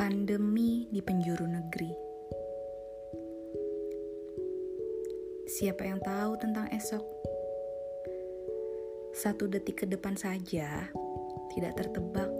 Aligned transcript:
pandemi 0.00 0.88
di 0.88 1.04
penjuru 1.04 1.44
negeri. 1.44 1.92
Siapa 5.44 5.84
yang 5.84 6.00
tahu 6.00 6.40
tentang 6.40 6.72
esok? 6.72 7.04
Satu 9.12 9.44
detik 9.44 9.84
ke 9.84 9.86
depan 9.92 10.16
saja 10.16 10.88
tidak 11.52 11.76
tertebak. 11.76 12.32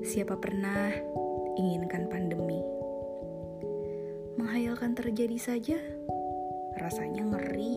Siapa 0.00 0.32
pernah 0.40 0.96
inginkan 1.60 2.08
pandemi? 2.08 2.64
Menghayalkan 4.40 4.96
terjadi 4.96 5.36
saja 5.36 5.76
rasanya 6.80 7.36
ngeri. 7.36 7.76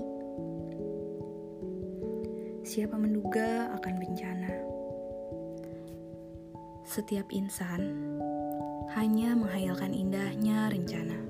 Siapa 2.64 2.96
menduga 2.96 3.76
akan 3.76 3.94
bencana? 4.00 4.71
Setiap 6.92 7.32
insan 7.32 8.12
hanya 8.92 9.32
menghayalkan 9.32 9.96
indahnya 9.96 10.68
rencana. 10.68 11.24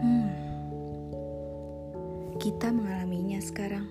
Hmm, 0.00 0.32
kita 2.40 2.72
mengalaminya 2.72 3.36
sekarang. 3.44 3.84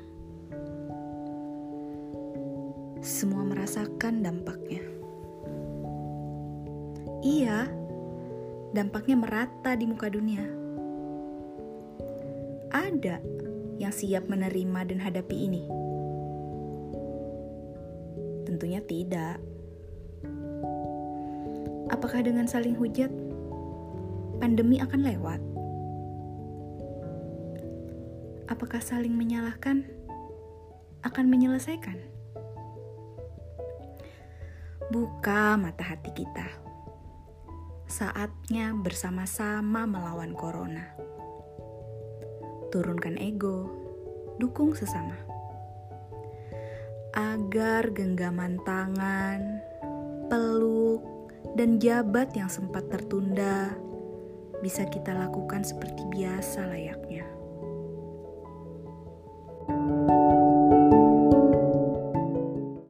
Semua 3.05 3.45
merasakan 3.45 4.25
dampaknya. 4.25 4.81
Iya, 7.21 7.69
dampaknya 8.73 9.13
merata 9.21 9.77
di 9.77 9.85
muka 9.85 10.09
dunia. 10.09 10.41
Ada 12.73 13.21
yang 13.77 13.93
siap 13.93 14.25
menerima 14.25 14.89
dan 14.89 14.97
hadapi 15.05 15.37
ini. 15.37 15.69
Tentunya 18.49 18.81
tidak. 18.81 19.56
Apakah 21.87 22.19
dengan 22.19 22.43
saling 22.51 22.75
hujat, 22.75 23.07
pandemi 24.43 24.83
akan 24.83 25.07
lewat? 25.07 25.39
Apakah 28.51 28.83
saling 28.83 29.15
menyalahkan 29.15 29.87
akan 31.07 31.25
menyelesaikan? 31.31 31.95
Buka 34.91 35.55
mata 35.55 35.83
hati 35.83 36.11
kita. 36.11 36.47
Saatnya 37.87 38.75
bersama-sama 38.75 39.87
melawan 39.87 40.35
corona. 40.35 40.91
Turunkan 42.67 43.15
ego, 43.15 43.71
dukung 44.43 44.75
sesama. 44.75 45.15
Agar 47.15 47.95
genggaman 47.95 48.59
tangan, 48.67 49.63
peluk, 50.27 51.16
dan 51.55 51.77
jabat 51.79 52.35
yang 52.35 52.51
sempat 52.51 52.89
tertunda 52.89 53.77
bisa 54.59 54.83
kita 54.89 55.13
lakukan 55.13 55.61
seperti 55.61 56.03
biasa 56.09 56.65
layaknya. 56.67 57.23